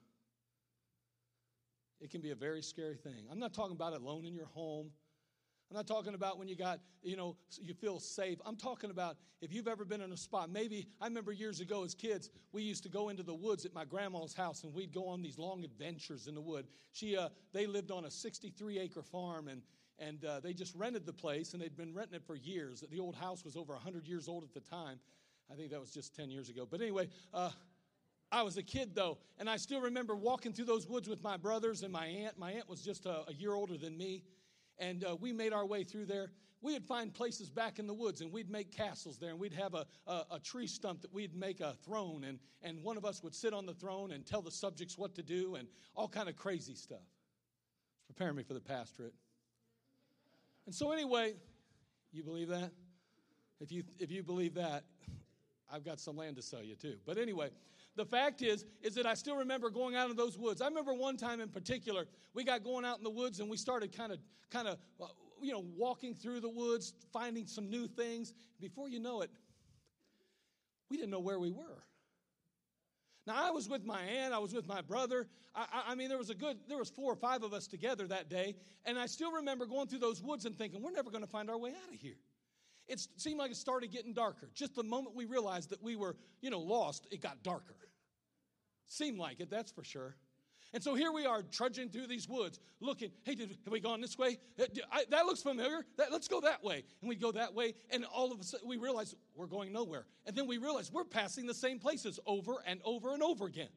[2.01, 3.27] It can be a very scary thing.
[3.31, 4.89] I'm not talking about alone in your home.
[5.69, 8.39] I'm not talking about when you got, you know, you feel safe.
[8.43, 10.49] I'm talking about if you've ever been in a spot.
[10.49, 13.73] Maybe I remember years ago as kids, we used to go into the woods at
[13.73, 16.65] my grandma's house and we'd go on these long adventures in the wood.
[16.91, 19.61] She, uh, they lived on a 63 acre farm and
[20.01, 22.83] and uh, they just rented the place and they'd been renting it for years.
[22.89, 24.97] The old house was over 100 years old at the time.
[25.51, 26.65] I think that was just 10 years ago.
[26.69, 27.51] But anyway, uh,
[28.31, 31.35] I was a kid though, and I still remember walking through those woods with my
[31.35, 32.37] brothers and my aunt.
[32.37, 34.23] My aunt was just a, a year older than me,
[34.79, 36.31] and uh, we made our way through there.
[36.61, 39.73] We'd find places back in the woods, and we'd make castles there, and we'd have
[39.73, 43.23] a, a, a tree stump that we'd make a throne, and, and one of us
[43.23, 46.27] would sit on the throne and tell the subjects what to do, and all kind
[46.27, 46.99] of crazy stuff.
[46.99, 49.13] It's preparing me for the pastorate.
[50.65, 51.33] And so, anyway,
[52.11, 52.71] you believe that?
[53.61, 54.83] If you, if you believe that,
[55.71, 56.95] I've got some land to sell you too.
[57.05, 57.49] But anyway,
[57.99, 60.61] the fact is, is that I still remember going out in those woods.
[60.61, 63.57] I remember one time in particular, we got going out in the woods and we
[63.57, 65.07] started kind of, kind of, uh,
[65.41, 68.33] you know, walking through the woods, finding some new things.
[68.61, 69.29] Before you know it,
[70.89, 71.83] we didn't know where we were.
[73.27, 75.27] Now I was with my aunt, I was with my brother.
[75.53, 77.67] I, I, I, mean, there was a good, there was four or five of us
[77.67, 81.11] together that day, and I still remember going through those woods and thinking, we're never
[81.11, 82.15] going to find our way out of here.
[82.87, 84.49] It seemed like it started getting darker.
[84.55, 87.75] Just the moment we realized that we were, you know, lost, it got darker.
[88.89, 90.15] Seemed like it, that's for sure.
[90.73, 94.01] And so here we are trudging through these woods, looking, hey, did, have we gone
[94.01, 94.37] this way?
[94.59, 95.85] Uh, I, that looks familiar.
[95.97, 96.83] That, let's go that way.
[97.01, 100.05] And we go that way, and all of a sudden we realize we're going nowhere.
[100.25, 103.69] And then we realize we're passing the same places over and over and over again.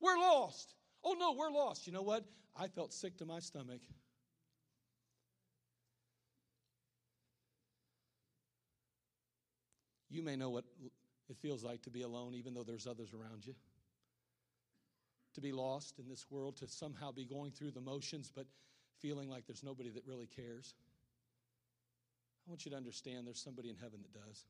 [0.00, 0.74] We're lost.
[1.04, 1.86] Oh no, we're lost.
[1.86, 2.24] You know what?
[2.56, 3.80] I felt sick to my stomach.
[10.10, 10.64] You may know what
[11.28, 13.54] it feels like to be alone, even though there's others around you.
[15.38, 18.46] To be lost in this world, to somehow be going through the motions, but
[18.98, 20.74] feeling like there's nobody that really cares.
[22.44, 24.46] I want you to understand there's somebody in heaven that does.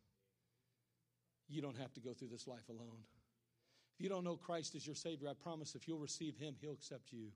[1.46, 3.04] You don't have to go through this life alone.
[3.94, 6.72] If you don't know Christ as your Savior, I promise if you'll receive Him, He'll
[6.72, 7.32] accept you.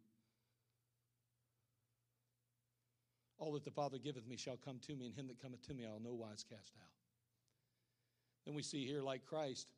[3.37, 5.75] All that the Father giveth me shall come to me, and him that cometh to
[5.75, 6.89] me I'll no wise cast out.
[8.47, 9.69] Then we see here, like Christ,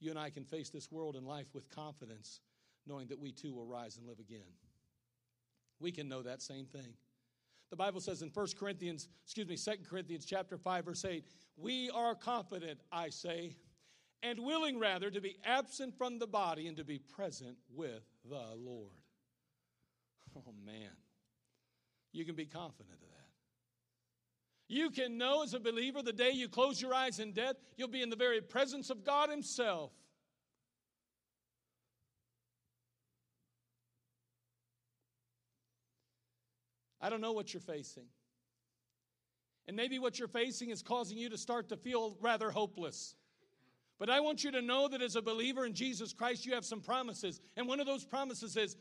[0.00, 2.40] you and I can face this world and life with confidence,
[2.86, 4.40] knowing that we too will rise and live again.
[5.80, 6.94] We can know that same thing.
[7.70, 11.24] The Bible says in 1 Corinthians, excuse me, 2 Corinthians chapter 5, verse 8,
[11.56, 13.56] we are confident, I say,
[14.22, 18.44] and willing rather to be absent from the body and to be present with the
[18.56, 18.92] Lord.
[20.36, 20.90] Oh man.
[22.12, 23.08] You can be confident of that.
[24.68, 27.88] You can know as a believer the day you close your eyes in death, you'll
[27.88, 29.92] be in the very presence of God Himself.
[37.02, 38.04] I don't know what you're facing.
[39.66, 43.16] And maybe what you're facing is causing you to start to feel rather hopeless.
[43.98, 46.64] But I want you to know that as a believer in Jesus Christ, you have
[46.64, 47.40] some promises.
[47.56, 48.76] And one of those promises is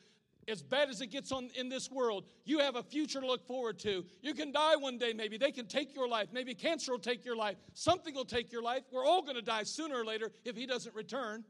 [0.48, 3.46] as bad as it gets on in this world, you have a future to look
[3.46, 4.04] forward to.
[4.22, 5.38] You can die one day, maybe.
[5.38, 6.30] They can take your life.
[6.32, 7.58] Maybe cancer will take your life.
[7.74, 8.84] Something will take your life.
[8.92, 11.44] We're all going to die sooner or later if he doesn't return.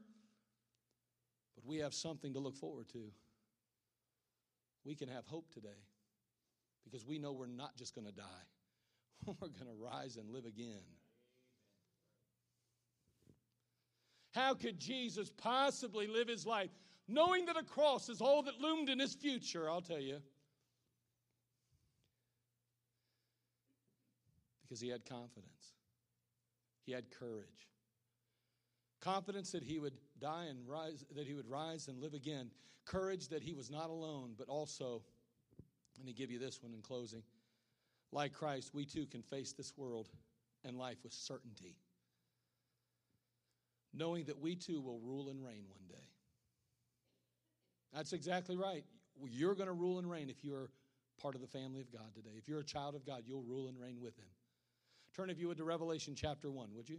[1.54, 3.10] But we have something to look forward to.
[4.84, 5.78] We can have hope today
[6.84, 8.44] because we know we're not just going to die,
[9.26, 10.82] we're going to rise and live again.
[14.34, 16.70] How could Jesus possibly live his life
[17.08, 20.18] knowing that a cross is all that loomed in his future, I'll tell you.
[24.62, 25.74] Because he had confidence,
[26.84, 27.68] he had courage.
[29.00, 32.50] Confidence that he would die and rise, that he would rise and live again.
[32.86, 35.02] Courage that he was not alone, but also,
[35.96, 37.22] let me give you this one in closing.
[38.12, 40.08] Like Christ, we too can face this world
[40.64, 41.76] and life with certainty,
[43.94, 46.06] knowing that we too will rule and reign one day.
[47.94, 48.84] That's exactly right.
[49.30, 50.70] You're going to rule and reign if you're
[51.20, 52.30] part of the family of God today.
[52.36, 54.28] If you're a child of God, you'll rule and reign with Him.
[55.14, 56.98] Turn, if you would, to Revelation chapter 1, would you?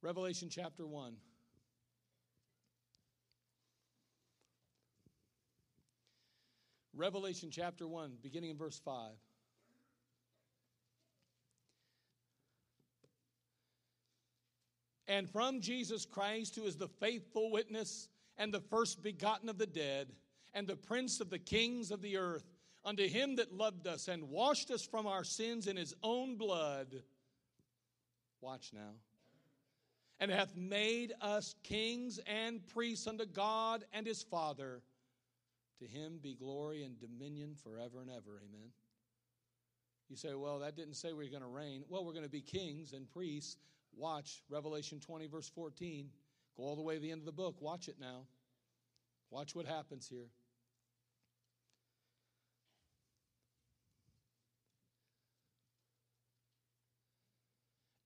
[0.00, 1.14] Revelation chapter 1.
[6.96, 9.10] Revelation chapter 1, beginning in verse 5.
[15.08, 19.66] And from Jesus Christ, who is the faithful witness and the first begotten of the
[19.66, 20.12] dead,
[20.54, 22.44] and the prince of the kings of the earth,
[22.84, 27.02] unto him that loved us and washed us from our sins in his own blood.
[28.40, 28.92] Watch now.
[30.20, 34.80] And hath made us kings and priests unto God and his Father
[35.80, 38.40] to him be glory and dominion forever and ever.
[38.42, 38.70] Amen.
[40.08, 41.84] You say, well, that didn't say we we're going to reign.
[41.88, 43.56] Well, we're going to be kings and priests.
[43.96, 46.08] Watch Revelation 20, verse 14.
[46.56, 47.60] Go all the way to the end of the book.
[47.60, 48.26] Watch it now.
[49.30, 50.28] Watch what happens here.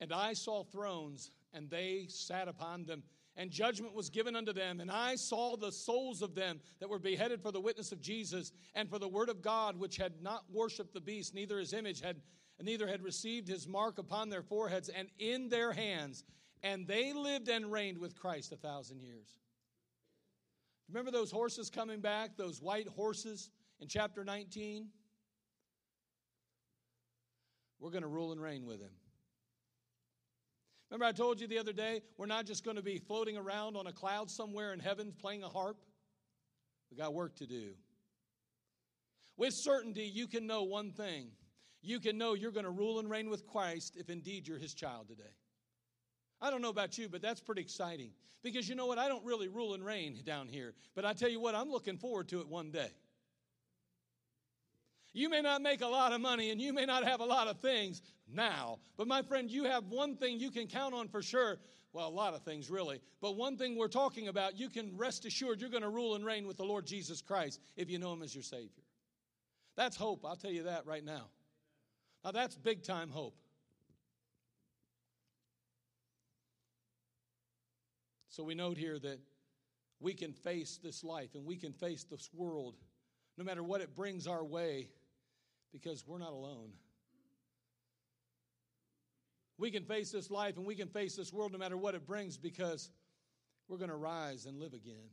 [0.00, 3.02] And I saw thrones, and they sat upon them,
[3.38, 4.80] and judgment was given unto them.
[4.80, 8.52] And I saw the souls of them that were beheaded for the witness of Jesus
[8.74, 12.00] and for the word of God, which had not worshipped the beast, neither his image
[12.00, 12.16] had,
[12.60, 16.24] neither had received his mark upon their foreheads and in their hands.
[16.64, 19.38] And they lived and reigned with Christ a thousand years.
[20.88, 24.88] Remember those horses coming back, those white horses in chapter 19?
[27.78, 28.90] We're going to rule and reign with him.
[30.90, 33.76] Remember, I told you the other day, we're not just going to be floating around
[33.76, 35.76] on a cloud somewhere in heaven playing a harp.
[36.90, 37.74] We got work to do.
[39.36, 41.28] With certainty, you can know one thing.
[41.82, 44.74] You can know you're going to rule and reign with Christ if indeed you're his
[44.74, 45.34] child today.
[46.40, 48.10] I don't know about you, but that's pretty exciting.
[48.42, 48.98] Because you know what?
[48.98, 50.74] I don't really rule and reign down here.
[50.94, 52.90] But I tell you what, I'm looking forward to it one day.
[55.12, 57.48] You may not make a lot of money and you may not have a lot
[57.48, 58.02] of things
[58.32, 61.58] now, but my friend, you have one thing you can count on for sure.
[61.92, 65.24] Well, a lot of things really, but one thing we're talking about, you can rest
[65.24, 68.12] assured you're going to rule and reign with the Lord Jesus Christ if you know
[68.12, 68.84] Him as your Savior.
[69.76, 71.28] That's hope, I'll tell you that right now.
[72.24, 73.34] Now, that's big time hope.
[78.28, 79.18] So we note here that
[79.98, 82.76] we can face this life and we can face this world
[83.36, 84.88] no matter what it brings our way
[85.72, 86.70] because we're not alone.
[89.58, 92.06] We can face this life and we can face this world no matter what it
[92.06, 92.90] brings because
[93.68, 95.10] we're going to rise and live again.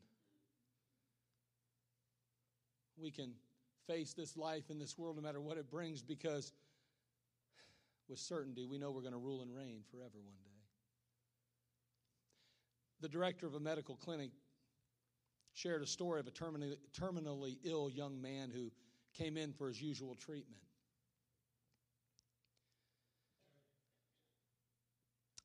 [2.98, 3.34] We can
[3.88, 6.54] face this life in this world no matter what it brings because
[8.08, 10.52] with certainty we know we're going to rule and reign forever one day.
[13.02, 14.30] The director of a medical clinic
[15.54, 18.70] shared a story of a terminally ill young man who
[19.18, 20.62] came in for his usual treatment.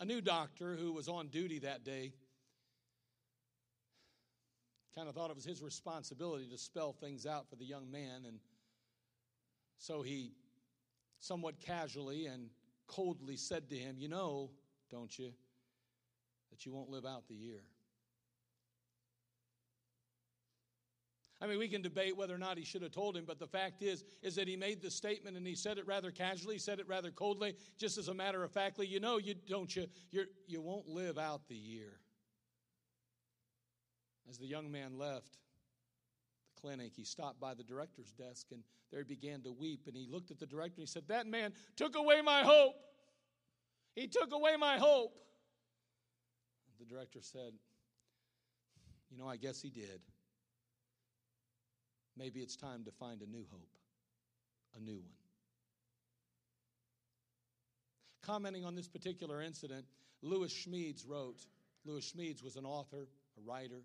[0.00, 2.12] A new doctor who was on duty that day
[4.94, 8.24] kind of thought it was his responsibility to spell things out for the young man,
[8.26, 8.38] and
[9.78, 10.32] so he
[11.20, 12.48] somewhat casually and
[12.86, 14.50] coldly said to him, You know,
[14.90, 15.32] don't you,
[16.50, 17.60] that you won't live out the year.
[21.42, 23.46] I mean, we can debate whether or not he should have told him, but the
[23.46, 26.80] fact is, is that he made the statement and he said it rather casually, said
[26.80, 28.86] it rather coldly, just as a matter of factly.
[28.86, 31.98] You know, you don't you you you won't live out the year.
[34.28, 35.38] As the young man left
[36.54, 39.86] the clinic, he stopped by the director's desk and there he began to weep.
[39.86, 42.74] And he looked at the director and he said, "That man took away my hope.
[43.94, 45.16] He took away my hope."
[46.78, 47.54] The director said,
[49.10, 50.02] "You know, I guess he did."
[52.16, 53.70] Maybe it's time to find a new hope,
[54.76, 55.20] a new one.
[58.22, 59.84] Commenting on this particular incident,
[60.22, 61.46] Lewis Smedes wrote
[61.84, 63.08] Lewis Smedes was an author,
[63.38, 63.82] a writer,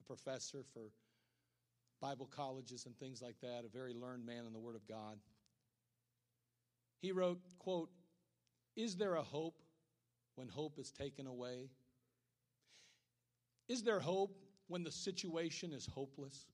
[0.00, 0.90] a professor for
[2.00, 5.18] Bible colleges and things like that, a very learned man in the Word of God.
[7.00, 7.90] He wrote, quote,
[8.74, 9.62] Is there a hope
[10.34, 11.70] when hope is taken away?
[13.68, 14.36] Is there hope
[14.68, 16.46] when the situation is hopeless?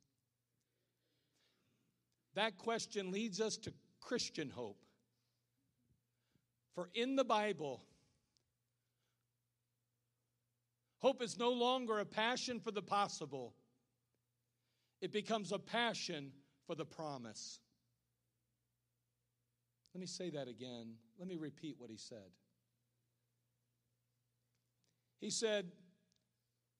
[2.35, 4.83] That question leads us to Christian hope.
[6.75, 7.83] For in the Bible,
[10.99, 13.55] hope is no longer a passion for the possible,
[15.01, 16.33] it becomes a passion
[16.67, 17.59] for the promise.
[19.95, 20.95] Let me say that again.
[21.19, 22.31] Let me repeat what he said.
[25.21, 25.71] He said,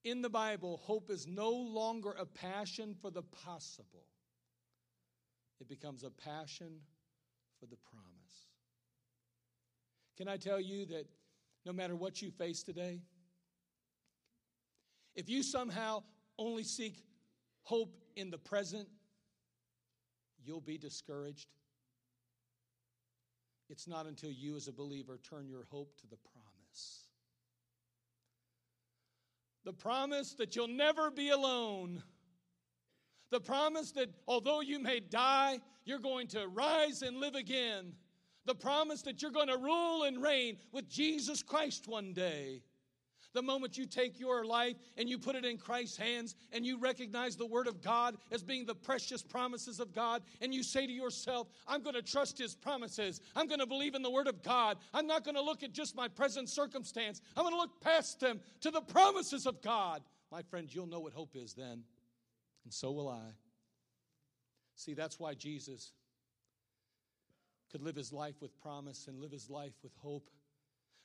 [0.03, 4.07] in the Bible, hope is no longer a passion for the possible
[5.63, 6.81] it becomes a passion
[7.57, 8.47] for the promise.
[10.17, 11.05] Can I tell you that
[11.65, 12.99] no matter what you face today,
[15.15, 16.03] if you somehow
[16.37, 17.01] only seek
[17.61, 18.89] hope in the present,
[20.43, 21.47] you'll be discouraged.
[23.69, 27.07] It's not until you, as a believer, turn your hope to the promise
[29.63, 32.03] The promise that you'll never be alone.
[33.33, 37.93] The promise that although you may die, you're going to rise and live again.
[38.45, 42.61] The promise that you're going to rule and reign with Jesus Christ one day.
[43.33, 46.77] The moment you take your life and you put it in Christ's hands and you
[46.77, 50.85] recognize the Word of God as being the precious promises of God, and you say
[50.85, 53.19] to yourself, I'm going to trust His promises.
[53.35, 54.77] I'm going to believe in the Word of God.
[54.93, 57.19] I'm not going to look at just my present circumstance.
[57.35, 60.03] I'm going to look past them to the promises of God.
[60.31, 61.83] My friend, you'll know what hope is then,
[62.63, 63.33] and so will I.
[64.75, 65.91] See, that's why Jesus
[67.71, 70.29] could live his life with promise and live his life with hope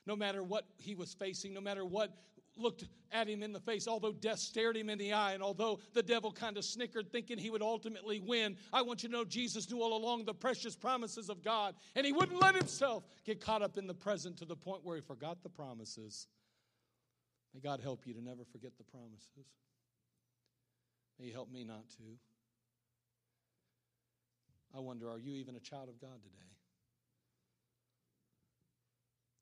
[0.05, 2.11] no matter what he was facing, no matter what
[2.57, 5.79] looked at him in the face, although death stared him in the eye, and although
[5.93, 9.23] the devil kind of snickered thinking he would ultimately win, I want you to know
[9.23, 13.39] Jesus knew all along the precious promises of God, and he wouldn't let himself get
[13.39, 16.27] caught up in the present to the point where he forgot the promises.
[17.53, 19.47] May God help you to never forget the promises.
[21.19, 22.03] May you help me not to.
[24.75, 26.35] I wonder, are you even a child of God today?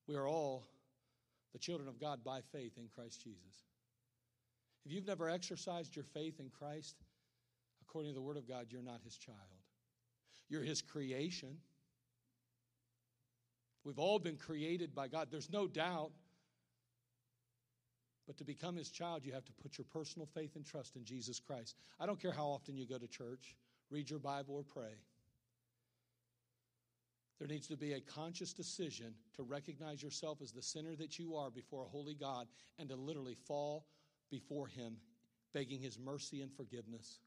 [0.08, 0.64] We are all
[1.54, 3.66] the children of God by faith in Christ Jesus.
[4.86, 6.96] If you've never exercised your faith in Christ,
[7.82, 9.38] according to the Word of God, you're not His child.
[10.50, 11.58] You're His creation.
[13.84, 15.28] We've all been created by God.
[15.30, 16.12] There's no doubt.
[18.28, 21.06] But to become His child, you have to put your personal faith and trust in
[21.06, 21.78] Jesus Christ.
[22.00, 23.56] I don't care how often you go to church,
[23.90, 24.96] read your Bible, or pray.
[27.40, 31.36] There needs to be a conscious decision to recognize yourself as the sinner that you
[31.36, 32.48] are before a holy God
[32.80, 33.86] and to literally fall
[34.30, 34.98] before Him,
[35.54, 37.20] begging His mercy and forgiveness.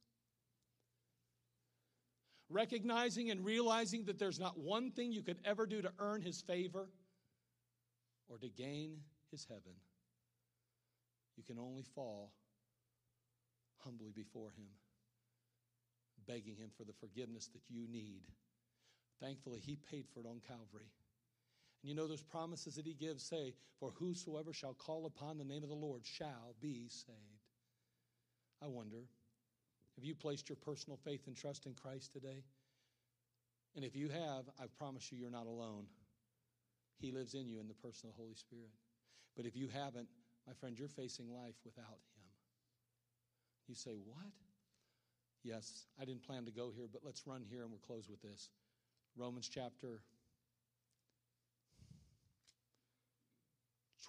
[2.51, 6.41] Recognizing and realizing that there's not one thing you could ever do to earn His
[6.41, 6.89] favor
[8.29, 8.97] or to gain
[9.31, 9.75] His heaven.
[11.41, 12.33] You can only fall
[13.79, 14.67] humbly before Him,
[16.27, 18.21] begging Him for the forgiveness that you need.
[19.23, 20.91] Thankfully, He paid for it on Calvary.
[21.83, 25.45] And you know those promises that He gives say, For whosoever shall call upon the
[25.47, 27.17] name of the Lord shall be saved.
[28.63, 29.07] I wonder,
[29.95, 32.45] have you placed your personal faith and trust in Christ today?
[33.75, 35.87] And if you have, I promise you, you're not alone.
[36.99, 38.75] He lives in you in the person of the Holy Spirit.
[39.39, 40.09] But if you haven't,
[40.47, 42.29] my friend, you're facing life without Him.
[43.69, 44.33] You say, What?
[45.43, 48.21] Yes, I didn't plan to go here, but let's run here and we'll close with
[48.21, 48.51] this.
[49.17, 50.03] Romans chapter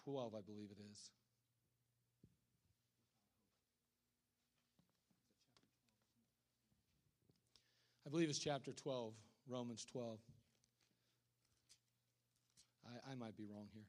[0.03, 1.11] 12, I believe it is.
[8.05, 9.13] I believe it's chapter 12,
[9.47, 10.19] Romans 12.
[12.85, 13.85] I, I might be wrong here.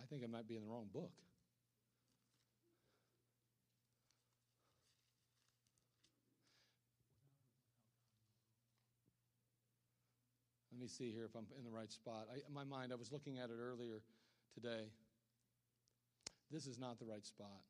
[0.00, 1.12] I think I might be in the wrong book.
[10.72, 12.28] Let me see here if I'm in the right spot.
[12.32, 14.00] I, in my mind, I was looking at it earlier
[14.54, 14.88] today.
[16.50, 17.60] This is not the right spot.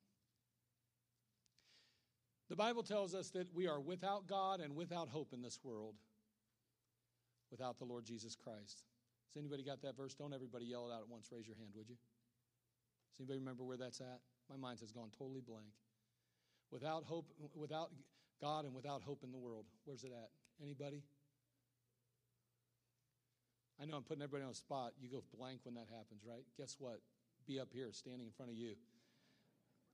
[2.48, 5.94] The Bible tells us that we are without God and without hope in this world
[7.50, 8.84] without the Lord Jesus Christ.
[9.28, 10.14] Has anybody got that verse?
[10.14, 11.28] Don't everybody yell it out at once.
[11.32, 11.96] Raise your hand, would you?
[13.16, 14.20] Does anybody remember where that's at?
[14.48, 15.72] My mind has gone totally blank.
[16.70, 17.90] Without hope, without
[18.40, 19.66] God and without hope in the world.
[19.84, 20.30] Where's it at?
[20.62, 21.02] Anybody?
[23.80, 24.92] I know I'm putting everybody on the spot.
[25.00, 26.44] You go blank when that happens, right?
[26.58, 27.00] Guess what?
[27.46, 28.74] Be up here standing in front of you.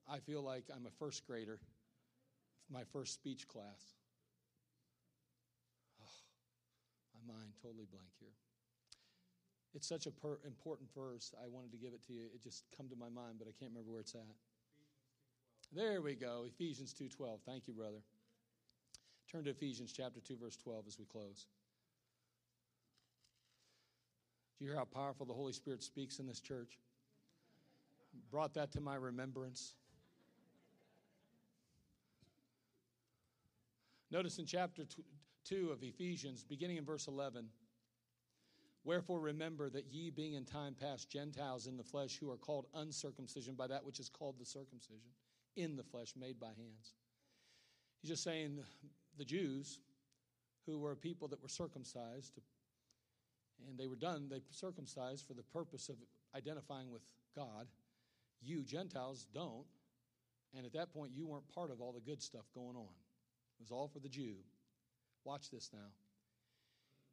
[0.09, 1.59] I feel like I'm a first grader,
[2.71, 3.95] my first speech class.
[6.01, 6.07] Oh,
[7.14, 8.35] my mind totally blank here.
[9.77, 11.35] It's such a per- important verse.
[11.45, 12.22] I wanted to give it to you.
[12.35, 14.35] It just come to my mind, but I can't remember where it's at.
[15.70, 16.45] There we go.
[16.47, 17.43] Ephesians 2:12.
[17.45, 18.03] Thank you, brother.
[19.31, 21.47] Turn to Ephesians chapter 2 verse 12 as we close.
[24.59, 26.79] Do you hear how powerful the Holy Spirit speaks in this church?
[28.31, 29.74] Brought that to my remembrance.
[34.11, 34.87] Notice in chapter
[35.45, 37.51] 2 of Ephesians, beginning in verse 11,
[38.87, 42.66] Wherefore remember that ye, being in time past Gentiles in the flesh, who are called
[42.72, 45.11] uncircumcision by that which is called the circumcision,
[45.57, 46.95] in the flesh, made by hands.
[48.01, 48.61] He's just saying
[49.18, 49.80] the Jews,
[50.66, 52.39] who were a people that were circumcised
[53.68, 55.97] and they were done, they circumcised for the purpose of
[56.37, 57.03] identifying with
[57.34, 57.66] God.
[58.41, 59.66] You, Gentiles, don't.
[60.57, 62.95] And at that point, you weren't part of all the good stuff going on.
[63.59, 64.37] It was all for the Jew.
[65.24, 65.91] Watch this now.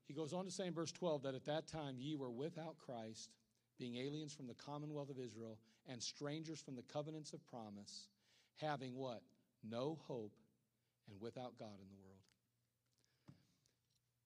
[0.08, 2.78] He goes on to say in verse 12 that at that time ye were without
[2.78, 3.32] Christ,
[3.80, 8.08] being aliens from the commonwealth of Israel, and strangers from the covenants of promise,
[8.62, 9.22] having what?
[9.64, 10.36] No hope
[11.10, 12.20] and without God in the world.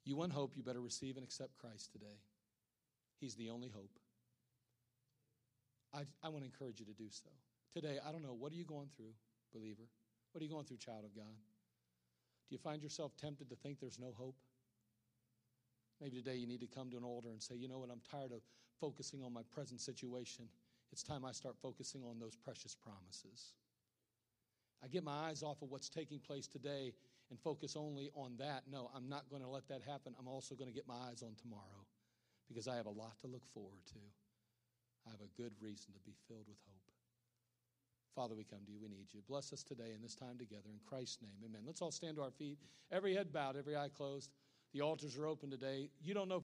[0.04, 2.22] You want hope, you better receive and accept Christ today.
[3.20, 3.92] He's the only hope.
[5.94, 7.30] I, I want to encourage you to do so.
[7.74, 9.14] Today, I don't know, what are you going through,
[9.54, 9.84] believer?
[10.32, 11.36] What are you going through, child of God?
[12.48, 14.36] Do you find yourself tempted to think there's no hope?
[16.02, 18.02] Maybe today you need to come to an altar and say, you know what, I'm
[18.10, 18.42] tired of
[18.80, 20.46] focusing on my present situation.
[20.92, 23.54] It's time I start focusing on those precious promises.
[24.84, 26.94] I get my eyes off of what's taking place today
[27.30, 28.64] and focus only on that.
[28.72, 30.14] No, I'm not going to let that happen.
[30.20, 31.86] I'm also going to get my eyes on tomorrow
[32.48, 34.00] because I have a lot to look forward to.
[35.08, 36.88] I have a good reason to be filled with hope.
[38.16, 38.80] Father, we come to you.
[38.82, 39.22] We need you.
[39.28, 40.70] Bless us today in this time together.
[40.72, 41.62] In Christ's name, amen.
[41.66, 42.58] Let's all stand to our feet.
[42.92, 44.32] Every head bowed, every eye closed.
[44.74, 45.90] The altars are open today.
[46.04, 46.36] You don't know.